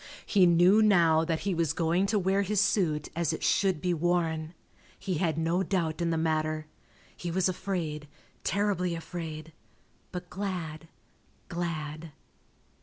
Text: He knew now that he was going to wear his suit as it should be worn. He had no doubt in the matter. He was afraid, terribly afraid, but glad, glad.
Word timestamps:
He 0.25 0.47
knew 0.47 0.81
now 0.81 1.23
that 1.25 1.41
he 1.41 1.53
was 1.53 1.73
going 1.73 2.07
to 2.07 2.17
wear 2.17 2.41
his 2.41 2.59
suit 2.59 3.09
as 3.15 3.33
it 3.33 3.43
should 3.43 3.79
be 3.79 3.93
worn. 3.93 4.55
He 4.97 5.19
had 5.19 5.37
no 5.37 5.61
doubt 5.61 6.01
in 6.01 6.09
the 6.09 6.17
matter. 6.17 6.65
He 7.15 7.29
was 7.29 7.47
afraid, 7.47 8.07
terribly 8.43 8.95
afraid, 8.95 9.53
but 10.11 10.27
glad, 10.27 10.87
glad. 11.49 12.13